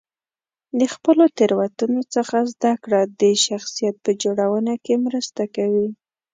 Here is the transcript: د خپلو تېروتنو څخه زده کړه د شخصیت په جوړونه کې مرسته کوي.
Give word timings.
د 0.79 0.81
خپلو 0.93 1.23
تېروتنو 1.37 2.01
څخه 2.15 2.37
زده 2.53 2.73
کړه 2.83 3.01
د 3.21 3.23
شخصیت 3.45 3.95
په 4.05 4.11
جوړونه 4.23 4.73
کې 4.83 4.93
مرسته 5.05 5.43
کوي. 5.55 5.87